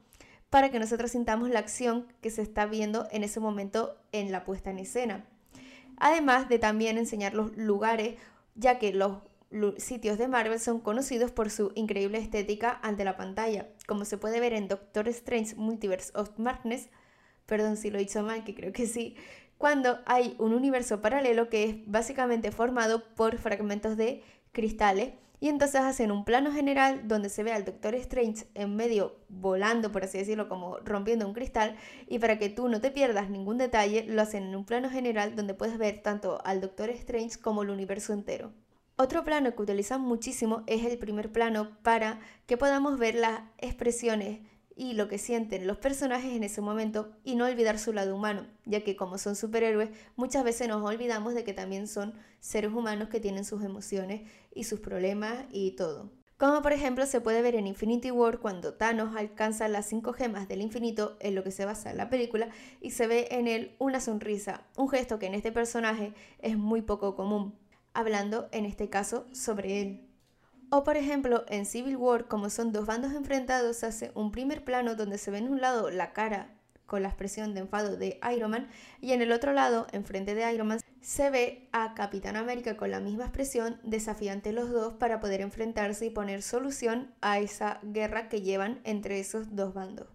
para 0.49 0.71
que 0.71 0.79
nosotros 0.79 1.11
sintamos 1.11 1.49
la 1.49 1.59
acción 1.59 2.07
que 2.21 2.31
se 2.31 2.41
está 2.41 2.65
viendo 2.65 3.07
en 3.11 3.23
ese 3.23 3.39
momento 3.39 3.97
en 4.11 4.31
la 4.31 4.45
puesta 4.45 4.71
en 4.71 4.79
escena. 4.79 5.25
Además 5.97 6.49
de 6.49 6.57
también 6.57 6.97
enseñar 6.97 7.35
los 7.35 7.55
lugares, 7.55 8.15
ya 8.55 8.79
que 8.79 8.93
los 8.93 9.21
sitios 9.77 10.17
de 10.17 10.27
Marvel 10.27 10.59
son 10.59 10.79
conocidos 10.79 11.31
por 11.31 11.51
su 11.51 11.71
increíble 11.75 12.17
estética 12.17 12.79
ante 12.81 13.03
la 13.03 13.15
pantalla, 13.15 13.67
como 13.87 14.05
se 14.05 14.17
puede 14.17 14.39
ver 14.39 14.53
en 14.53 14.67
Doctor 14.67 15.07
Strange 15.09 15.55
Multiverse 15.55 16.11
of 16.15 16.31
Madness, 16.39 16.89
perdón 17.45 17.77
si 17.77 17.91
lo 17.91 17.99
he 17.99 18.01
dicho 18.01 18.23
mal, 18.23 18.43
que 18.43 18.55
creo 18.55 18.73
que 18.73 18.87
sí, 18.87 19.15
cuando 19.59 19.99
hay 20.05 20.35
un 20.39 20.53
universo 20.53 21.01
paralelo 21.01 21.49
que 21.49 21.65
es 21.65 21.75
básicamente 21.85 22.49
formado 22.49 23.03
por 23.13 23.37
fragmentos 23.37 23.97
de 23.97 24.23
cristales 24.53 25.11
y 25.41 25.49
entonces 25.49 25.81
hacen 25.81 26.11
un 26.11 26.23
plano 26.23 26.53
general 26.53 27.09
donde 27.09 27.27
se 27.27 27.43
ve 27.43 27.51
al 27.51 27.65
Doctor 27.65 27.93
Strange 27.95 28.47
en 28.55 28.77
medio 28.77 29.17
volando, 29.27 29.91
por 29.91 30.05
así 30.05 30.17
decirlo, 30.17 30.47
como 30.47 30.77
rompiendo 30.79 31.27
un 31.27 31.33
cristal. 31.33 31.75
Y 32.07 32.19
para 32.19 32.39
que 32.39 32.49
tú 32.49 32.69
no 32.69 32.79
te 32.79 32.89
pierdas 32.89 33.29
ningún 33.29 33.57
detalle, 33.57 34.05
lo 34.07 34.21
hacen 34.21 34.43
en 34.43 34.55
un 34.55 34.65
plano 34.65 34.89
general 34.89 35.35
donde 35.35 35.53
puedes 35.53 35.77
ver 35.77 36.01
tanto 36.01 36.39
al 36.45 36.61
Doctor 36.61 36.89
Strange 36.91 37.39
como 37.39 37.63
el 37.63 37.69
universo 37.69 38.13
entero. 38.13 38.53
Otro 38.95 39.25
plano 39.25 39.55
que 39.55 39.61
utilizan 39.61 40.01
muchísimo 40.01 40.63
es 40.67 40.85
el 40.85 40.97
primer 40.97 41.33
plano 41.33 41.77
para 41.83 42.21
que 42.45 42.55
podamos 42.55 42.97
ver 42.97 43.15
las 43.15 43.41
expresiones 43.57 44.39
y 44.79 44.93
lo 44.93 45.09
que 45.09 45.17
sienten 45.17 45.67
los 45.67 45.77
personajes 45.77 46.31
en 46.31 46.45
ese 46.45 46.61
momento 46.61 47.11
y 47.25 47.35
no 47.35 47.45
olvidar 47.45 47.77
su 47.77 47.91
lado 47.91 48.15
humano, 48.15 48.47
ya 48.65 48.79
que 48.79 48.95
como 48.95 49.17
son 49.17 49.35
superhéroes 49.35 49.89
muchas 50.15 50.45
veces 50.45 50.69
nos 50.69 50.81
olvidamos 50.81 51.33
de 51.33 51.43
que 51.43 51.53
también 51.53 51.85
son 51.85 52.13
seres 52.39 52.71
humanos 52.71 53.09
que 53.09 53.19
tienen 53.19 53.43
sus 53.43 53.61
emociones 53.61 54.21
y 54.55 54.63
sus 54.63 54.79
problemas 54.79 55.35
y 55.51 55.71
todo. 55.71 56.13
Como 56.37 56.61
por 56.61 56.71
ejemplo 56.71 57.05
se 57.05 57.19
puede 57.19 57.41
ver 57.41 57.55
en 57.55 57.67
Infinity 57.67 58.09
War 58.09 58.39
cuando 58.39 58.75
Thanos 58.75 59.17
alcanza 59.17 59.67
las 59.67 59.85
cinco 59.85 60.13
gemas 60.13 60.47
del 60.47 60.61
infinito, 60.61 61.17
en 61.19 61.35
lo 61.35 61.43
que 61.43 61.51
se 61.51 61.65
basa 61.65 61.93
la 61.93 62.09
película, 62.09 62.47
y 62.79 62.91
se 62.91 63.05
ve 63.05 63.27
en 63.31 63.49
él 63.49 63.75
una 63.79 63.99
sonrisa, 63.99 64.63
un 64.77 64.87
gesto 64.87 65.19
que 65.19 65.25
en 65.25 65.33
este 65.33 65.51
personaje 65.51 66.13
es 66.41 66.57
muy 66.57 66.81
poco 66.81 67.17
común, 67.17 67.53
hablando 67.93 68.47
en 68.53 68.63
este 68.63 68.89
caso 68.89 69.27
sobre 69.33 69.81
él. 69.81 70.08
O 70.71 70.83
por 70.83 70.97
ejemplo, 70.97 71.45
en 71.47 71.65
Civil 71.65 71.97
War, 71.97 72.27
como 72.27 72.49
son 72.49 72.71
dos 72.71 72.85
bandos 72.85 73.13
enfrentados, 73.13 73.77
se 73.77 73.87
hace 73.87 74.11
un 74.13 74.31
primer 74.31 74.63
plano 74.63 74.95
donde 74.95 75.17
se 75.17 75.31
ve 75.31 75.39
en 75.39 75.49
un 75.49 75.61
lado 75.61 75.89
la 75.89 76.13
cara 76.13 76.51
con 76.85 77.01
la 77.01 77.09
expresión 77.09 77.53
de 77.53 77.61
enfado 77.61 77.97
de 77.97 78.19
Iron 78.35 78.51
Man 78.51 78.67
y 79.01 79.13
en 79.13 79.21
el 79.21 79.31
otro 79.31 79.53
lado, 79.53 79.87
enfrente 79.93 80.35
de 80.35 80.51
Iron 80.53 80.67
Man, 80.67 80.79
se 81.01 81.29
ve 81.29 81.69
a 81.71 81.93
Capitán 81.95 82.35
América 82.35 82.77
con 82.77 82.91
la 82.91 82.99
misma 82.99 83.25
expresión 83.25 83.79
desafiante 83.83 84.51
los 84.51 84.69
dos 84.69 84.93
para 84.93 85.19
poder 85.19 85.41
enfrentarse 85.41 86.05
y 86.05 86.09
poner 86.09 86.41
solución 86.41 87.13
a 87.21 87.39
esa 87.39 87.79
guerra 87.81 88.27
que 88.27 88.41
llevan 88.41 88.79
entre 88.83 89.19
esos 89.19 89.55
dos 89.55 89.73
bandos. 89.73 90.07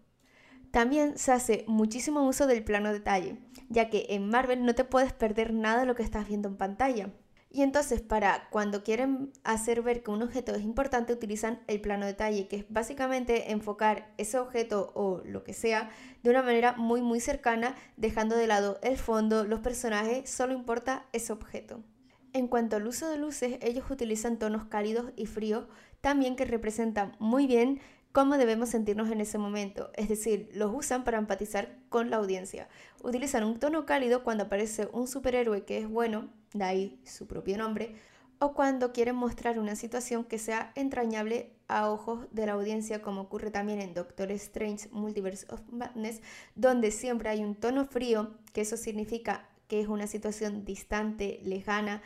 También 0.70 1.16
se 1.18 1.32
hace 1.32 1.64
muchísimo 1.68 2.26
uso 2.26 2.46
del 2.46 2.64
plano 2.64 2.92
detalle, 2.92 3.38
ya 3.68 3.90
que 3.90 4.06
en 4.10 4.28
Marvel 4.28 4.64
no 4.64 4.74
te 4.74 4.84
puedes 4.84 5.12
perder 5.12 5.52
nada 5.52 5.80
de 5.80 5.86
lo 5.86 5.94
que 5.94 6.02
estás 6.02 6.28
viendo 6.28 6.48
en 6.48 6.56
pantalla. 6.56 7.10
Y 7.54 7.62
entonces 7.62 8.00
para 8.00 8.48
cuando 8.50 8.82
quieren 8.82 9.30
hacer 9.44 9.80
ver 9.80 10.02
que 10.02 10.10
un 10.10 10.22
objeto 10.22 10.56
es 10.56 10.62
importante 10.62 11.12
utilizan 11.12 11.60
el 11.68 11.80
plano 11.80 12.04
detalle, 12.04 12.48
que 12.48 12.56
es 12.56 12.64
básicamente 12.68 13.52
enfocar 13.52 14.12
ese 14.18 14.40
objeto 14.40 14.90
o 14.96 15.22
lo 15.24 15.44
que 15.44 15.52
sea 15.52 15.88
de 16.24 16.30
una 16.30 16.42
manera 16.42 16.72
muy 16.72 17.00
muy 17.00 17.20
cercana, 17.20 17.76
dejando 17.96 18.34
de 18.34 18.48
lado 18.48 18.80
el 18.82 18.98
fondo, 18.98 19.44
los 19.44 19.60
personajes, 19.60 20.28
solo 20.28 20.52
importa 20.52 21.06
ese 21.12 21.32
objeto. 21.32 21.80
En 22.32 22.48
cuanto 22.48 22.74
al 22.74 22.88
uso 22.88 23.08
de 23.08 23.18
luces, 23.18 23.58
ellos 23.62 23.88
utilizan 23.88 24.36
tonos 24.36 24.64
cálidos 24.64 25.12
y 25.14 25.26
fríos, 25.26 25.68
también 26.00 26.34
que 26.34 26.46
representan 26.46 27.14
muy 27.20 27.46
bien 27.46 27.78
cómo 28.10 28.36
debemos 28.36 28.70
sentirnos 28.70 29.12
en 29.12 29.20
ese 29.20 29.38
momento, 29.38 29.90
es 29.94 30.08
decir, 30.08 30.50
los 30.54 30.74
usan 30.74 31.04
para 31.04 31.18
empatizar 31.18 31.78
con 31.88 32.10
la 32.10 32.16
audiencia. 32.16 32.68
Utilizan 33.00 33.44
un 33.44 33.60
tono 33.60 33.86
cálido 33.86 34.24
cuando 34.24 34.44
aparece 34.44 34.88
un 34.92 35.06
superhéroe 35.06 35.64
que 35.64 35.78
es 35.78 35.88
bueno, 35.88 36.32
de 36.54 36.64
ahí 36.64 37.00
su 37.04 37.26
propio 37.26 37.58
nombre, 37.58 37.96
o 38.38 38.54
cuando 38.54 38.92
quieren 38.92 39.16
mostrar 39.16 39.58
una 39.58 39.76
situación 39.76 40.24
que 40.24 40.38
sea 40.38 40.72
entrañable 40.74 41.50
a 41.68 41.90
ojos 41.90 42.26
de 42.30 42.46
la 42.46 42.52
audiencia, 42.52 43.02
como 43.02 43.22
ocurre 43.22 43.50
también 43.50 43.80
en 43.80 43.94
Doctor 43.94 44.30
Strange 44.32 44.88
Multiverse 44.90 45.46
of 45.50 45.60
Madness, 45.70 46.20
donde 46.54 46.90
siempre 46.90 47.28
hay 47.28 47.44
un 47.44 47.54
tono 47.54 47.84
frío, 47.84 48.34
que 48.52 48.62
eso 48.62 48.76
significa 48.76 49.48
que 49.68 49.80
es 49.80 49.88
una 49.88 50.06
situación 50.06 50.64
distante, 50.64 51.40
lejana, 51.42 52.02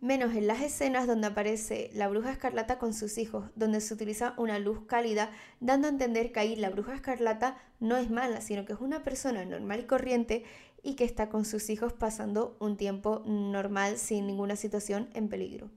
menos 0.00 0.34
en 0.34 0.46
las 0.46 0.62
escenas 0.62 1.06
donde 1.06 1.26
aparece 1.26 1.90
la 1.92 2.08
bruja 2.08 2.30
escarlata 2.30 2.78
con 2.78 2.94
sus 2.94 3.18
hijos, 3.18 3.50
donde 3.56 3.80
se 3.80 3.94
utiliza 3.94 4.34
una 4.36 4.58
luz 4.58 4.80
cálida, 4.86 5.30
dando 5.60 5.88
a 5.88 5.90
entender 5.90 6.32
que 6.32 6.40
ahí 6.40 6.56
la 6.56 6.70
bruja 6.70 6.94
escarlata 6.94 7.58
no 7.80 7.96
es 7.96 8.10
mala, 8.10 8.40
sino 8.40 8.64
que 8.64 8.72
es 8.72 8.80
una 8.80 9.02
persona 9.02 9.44
normal 9.44 9.80
y 9.80 9.86
corriente 9.86 10.44
y 10.88 10.94
que 10.94 11.04
está 11.04 11.28
con 11.28 11.44
sus 11.44 11.68
hijos 11.68 11.92
pasando 11.92 12.56
un 12.60 12.78
tiempo 12.78 13.22
normal 13.26 13.98
sin 13.98 14.26
ninguna 14.26 14.56
situación 14.56 15.10
en 15.12 15.28
peligro. 15.28 15.70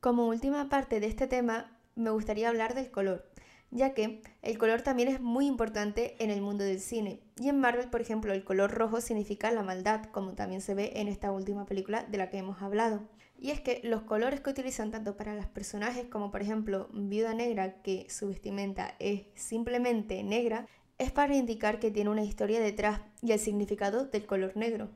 Como 0.00 0.26
última 0.26 0.68
parte 0.68 0.98
de 0.98 1.06
este 1.06 1.28
tema, 1.28 1.78
me 1.94 2.10
gustaría 2.10 2.48
hablar 2.48 2.74
del 2.74 2.90
color, 2.90 3.30
ya 3.70 3.94
que 3.94 4.22
el 4.42 4.58
color 4.58 4.82
también 4.82 5.08
es 5.08 5.20
muy 5.20 5.46
importante 5.46 6.16
en 6.18 6.32
el 6.32 6.42
mundo 6.42 6.64
del 6.64 6.80
cine. 6.80 7.20
Y 7.36 7.48
en 7.48 7.60
Marvel, 7.60 7.88
por 7.90 8.00
ejemplo, 8.00 8.32
el 8.32 8.42
color 8.42 8.72
rojo 8.72 9.00
significa 9.00 9.52
la 9.52 9.62
maldad, 9.62 10.06
como 10.06 10.32
también 10.32 10.60
se 10.60 10.74
ve 10.74 10.94
en 10.96 11.06
esta 11.06 11.30
última 11.30 11.64
película 11.64 12.02
de 12.02 12.18
la 12.18 12.28
que 12.28 12.38
hemos 12.38 12.60
hablado. 12.60 13.02
Y 13.38 13.50
es 13.50 13.60
que 13.60 13.80
los 13.84 14.02
colores 14.02 14.40
que 14.40 14.50
utilizan 14.50 14.90
tanto 14.90 15.16
para 15.16 15.36
los 15.36 15.46
personajes 15.46 16.06
como 16.06 16.32
por 16.32 16.42
ejemplo 16.42 16.88
Viuda 16.92 17.34
Negra, 17.34 17.82
que 17.82 18.10
su 18.10 18.26
vestimenta 18.26 18.96
es 18.98 19.26
simplemente 19.36 20.24
negra, 20.24 20.66
es 20.98 21.12
para 21.12 21.34
indicar 21.34 21.78
que 21.78 21.90
tiene 21.90 22.10
una 22.10 22.24
historia 22.24 22.60
detrás 22.60 23.00
y 23.22 23.32
el 23.32 23.38
significado 23.38 24.06
del 24.06 24.26
color 24.26 24.56
negro. 24.56 24.90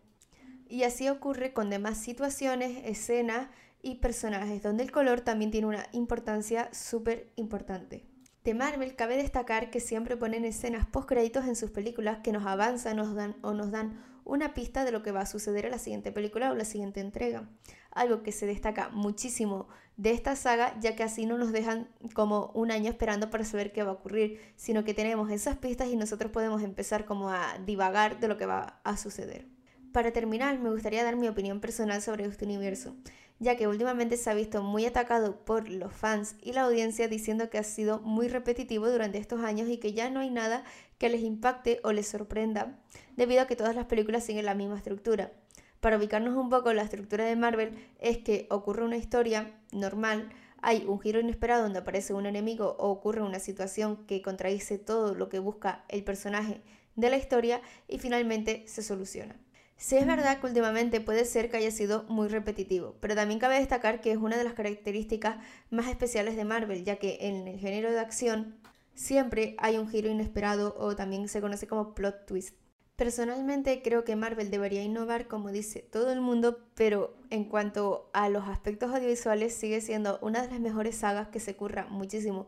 Y 0.69 0.85
así 0.85 1.09
ocurre 1.09 1.52
con 1.52 1.69
demás 1.69 1.99
situaciones, 1.99 2.83
escenas 2.85 3.49
y 3.83 3.97
personajes, 3.97 4.62
donde 4.62 4.85
el 4.85 4.92
color 4.92 5.21
también 5.21 5.50
tiene 5.50 5.66
una 5.66 5.87
importancia 5.92 6.69
súper 6.73 7.33
importante. 7.37 8.04
De 8.45 8.54
Marvel 8.54 8.97
cabe 8.97 9.16
destacar 9.16 9.71
que 9.71 9.80
siempre 9.80 10.16
ponen 10.16 10.45
escenas 10.45 10.87
post 10.87 11.09
créditos 11.09 11.47
en 11.47 11.57
sus 11.57 11.71
películas 11.71 12.21
que 12.23 12.33
nos 12.33 12.47
avanzan 12.47 12.97
nos 12.97 13.14
dan, 13.14 13.37
o 13.42 13.52
nos 13.52 13.71
dan 13.71 14.02
una 14.25 14.55
pista 14.55 14.85
de 14.85 14.93
lo 14.93 15.03
que 15.03 15.12
va 15.12 15.21
a 15.21 15.27
suceder 15.27 15.65
en 15.65 15.73
la 15.73 15.79
siguiente 15.79 16.12
película 16.12 16.50
o 16.50 16.55
la 16.55 16.65
siguiente 16.65 17.00
entrega. 17.00 17.49
Algo 17.91 18.23
que 18.23 18.33
se 18.33 18.47
destaca 18.47 18.89
muchísimo 18.91 19.69
de 19.97 20.12
esta 20.12 20.37
saga, 20.37 20.79
ya 20.81 20.97
que 20.97 21.03
así 21.03 21.27
no 21.27 21.37
nos 21.37 21.53
dejan 21.53 21.89
como 22.15 22.53
un 22.55 22.71
año 22.71 22.91
esperando 22.91 23.29
para 23.31 23.45
saber 23.45 23.73
qué 23.73 23.83
va 23.83 23.91
a 23.91 23.95
ocurrir, 23.95 24.41
sino 24.57 24.85
que 24.85 24.95
tenemos 24.95 25.31
esas 25.31 25.57
pistas 25.59 25.89
y 25.89 25.97
nosotros 25.97 26.33
podemos 26.33 26.62
empezar 26.62 27.05
como 27.05 27.31
a 27.31 27.59
divagar 27.67 28.19
de 28.19 28.29
lo 28.29 28.39
que 28.39 28.47
va 28.47 28.81
a 28.85 28.97
suceder. 28.97 29.47
Para 29.93 30.12
terminar, 30.12 30.59
me 30.59 30.71
gustaría 30.71 31.03
dar 31.03 31.17
mi 31.17 31.29
opinión 31.29 31.61
personal 31.61 32.00
sobre 32.00 32.25
este 32.25 32.45
universo, 32.45 32.95
ya 33.41 33.57
que 33.57 33.67
últimamente 33.67 34.17
se 34.17 34.31
ha 34.31 34.35
visto 34.35 34.62
muy 34.62 34.87
atacado 34.87 35.45
por 35.45 35.69
los 35.69 35.93
fans 35.93 36.37
y 36.41 36.53
la 36.53 36.62
audiencia 36.62 37.09
diciendo 37.09 37.50
que 37.50 37.59
ha 37.59 37.65
sido 37.65 37.99
muy 38.00 38.29
repetitivo 38.29 38.89
durante 38.89 39.19
estos 39.19 39.41
años 39.41 39.69
y 39.69 39.79
que 39.79 39.93
ya 39.93 40.09
no 40.09 40.21
hay 40.21 40.31
nada 40.31 40.62
que 41.00 41.09
les 41.09 41.23
impacte 41.23 41.80
o 41.83 41.92
les 41.92 42.07
sorprenda, 42.07 42.78
debido 43.16 43.40
a 43.40 43.47
que 43.47 43.57
todas 43.57 43.75
las 43.75 43.87
películas 43.87 44.23
siguen 44.23 44.45
la 44.45 44.54
misma 44.54 44.76
estructura. 44.76 45.33
Para 45.80 45.97
ubicarnos 45.97 46.37
un 46.37 46.50
poco, 46.50 46.75
la 46.75 46.83
estructura 46.83 47.25
de 47.25 47.37
Marvel 47.37 47.73
es 48.00 48.19
que 48.19 48.47
ocurre 48.50 48.85
una 48.85 48.99
historia 48.99 49.50
normal, 49.73 50.28
hay 50.61 50.85
un 50.87 51.00
giro 51.00 51.19
inesperado 51.19 51.62
donde 51.62 51.78
aparece 51.78 52.12
un 52.12 52.26
enemigo 52.26 52.76
o 52.78 52.90
ocurre 52.90 53.23
una 53.23 53.38
situación 53.38 54.04
que 54.07 54.21
contradice 54.21 54.76
todo 54.76 55.14
lo 55.14 55.30
que 55.30 55.38
busca 55.38 55.87
el 55.88 56.04
personaje 56.04 56.61
de 56.97 57.09
la 57.09 57.16
historia 57.16 57.62
y 57.88 57.99
finalmente 57.99 58.64
se 58.66 58.83
soluciona. 58.83 59.37
Sí 59.78 59.97
es 59.97 60.07
verdad 60.07 60.38
que 60.38 60.49
últimamente 60.49 61.00
puede 61.00 61.25
ser 61.25 61.50
que 61.50 61.57
haya 61.57 61.71
sido 61.71 62.02
muy 62.09 62.28
repetitivo, 62.28 62.97
pero 63.00 63.14
también 63.14 63.40
cabe 63.40 63.59
destacar 63.59 64.02
que 64.02 64.12
es 64.12 64.19
una 64.19 64.37
de 64.37 64.45
las 64.45 64.52
características 64.52 65.38
más 65.71 65.88
especiales 65.88 66.37
de 66.37 66.45
Marvel, 66.45 66.85
ya 66.85 66.97
que 66.97 67.16
en 67.23 67.49
el 67.49 67.59
género 67.59 67.90
de 67.90 68.00
acción 68.00 68.61
siempre 69.00 69.54
hay 69.57 69.78
un 69.78 69.88
giro 69.88 70.11
inesperado 70.11 70.75
o 70.78 70.95
también 70.95 71.26
se 71.26 71.40
conoce 71.40 71.66
como 71.66 71.95
plot 71.95 72.26
twist. 72.26 72.54
Personalmente 72.97 73.80
creo 73.80 74.04
que 74.04 74.14
Marvel 74.14 74.50
debería 74.50 74.83
innovar 74.83 75.26
como 75.26 75.50
dice 75.50 75.80
todo 75.80 76.12
el 76.12 76.21
mundo, 76.21 76.59
pero 76.75 77.16
en 77.30 77.45
cuanto 77.45 78.11
a 78.12 78.28
los 78.28 78.47
aspectos 78.47 78.95
audiovisuales 78.95 79.54
sigue 79.54 79.80
siendo 79.80 80.19
una 80.21 80.42
de 80.42 80.50
las 80.50 80.61
mejores 80.61 80.97
sagas 80.97 81.28
que 81.28 81.40
se 81.40 81.57
curra 81.57 81.87
muchísimo. 81.88 82.47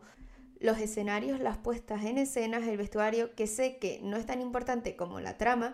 Los 0.59 0.77
escenarios, 0.77 1.39
las 1.39 1.57
puestas 1.57 2.05
en 2.05 2.19
escenas, 2.19 2.67
el 2.67 2.77
vestuario, 2.77 3.33
que 3.33 3.47
sé 3.47 3.79
que 3.79 3.99
no 4.03 4.15
es 4.15 4.27
tan 4.27 4.39
importante 4.39 4.95
como 4.95 5.19
la 5.19 5.39
trama, 5.39 5.73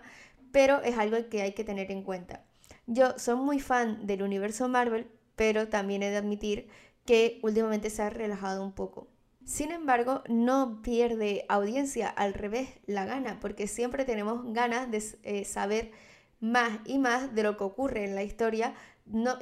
pero 0.50 0.80
es 0.80 0.96
algo 0.96 1.18
que 1.28 1.42
hay 1.42 1.52
que 1.52 1.62
tener 1.62 1.90
en 1.90 2.02
cuenta. 2.02 2.46
Yo 2.86 3.18
soy 3.18 3.36
muy 3.36 3.60
fan 3.60 4.06
del 4.06 4.22
universo 4.22 4.66
Marvel, 4.66 5.10
pero 5.36 5.68
también 5.68 6.02
he 6.02 6.10
de 6.10 6.16
admitir 6.16 6.68
que 7.04 7.38
últimamente 7.42 7.90
se 7.90 8.00
ha 8.00 8.08
relajado 8.08 8.64
un 8.64 8.72
poco. 8.72 9.09
Sin 9.50 9.72
embargo, 9.72 10.22
no 10.28 10.80
pierde 10.80 11.44
audiencia, 11.48 12.08
al 12.08 12.34
revés, 12.34 12.68
la 12.86 13.04
gana, 13.04 13.40
porque 13.40 13.66
siempre 13.66 14.04
tenemos 14.04 14.44
ganas 14.54 14.88
de 14.92 15.02
eh, 15.24 15.44
saber 15.44 15.90
más 16.38 16.78
y 16.84 16.98
más 16.98 17.34
de 17.34 17.42
lo 17.42 17.56
que 17.56 17.64
ocurre 17.64 18.04
en 18.04 18.14
la 18.14 18.22
historia, 18.22 18.74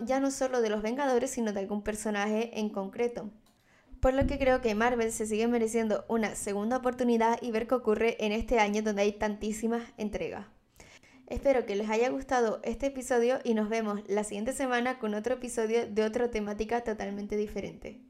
ya 0.06 0.18
no 0.18 0.30
solo 0.30 0.62
de 0.62 0.70
los 0.70 0.80
Vengadores, 0.80 1.32
sino 1.32 1.52
de 1.52 1.60
algún 1.60 1.82
personaje 1.82 2.58
en 2.58 2.70
concreto. 2.70 3.30
Por 4.00 4.14
lo 4.14 4.26
que 4.26 4.38
creo 4.38 4.62
que 4.62 4.74
Marvel 4.74 5.12
se 5.12 5.26
sigue 5.26 5.46
mereciendo 5.46 6.06
una 6.08 6.36
segunda 6.36 6.78
oportunidad 6.78 7.38
y 7.42 7.50
ver 7.50 7.66
qué 7.66 7.74
ocurre 7.74 8.16
en 8.24 8.32
este 8.32 8.60
año 8.60 8.80
donde 8.80 9.02
hay 9.02 9.12
tantísimas 9.12 9.92
entregas. 9.98 10.46
Espero 11.26 11.66
que 11.66 11.76
les 11.76 11.90
haya 11.90 12.08
gustado 12.08 12.60
este 12.64 12.86
episodio 12.86 13.40
y 13.44 13.52
nos 13.52 13.68
vemos 13.68 14.00
la 14.08 14.24
siguiente 14.24 14.54
semana 14.54 14.98
con 14.98 15.12
otro 15.12 15.34
episodio 15.34 15.86
de 15.86 16.02
otra 16.02 16.30
temática 16.30 16.82
totalmente 16.82 17.36
diferente. 17.36 18.07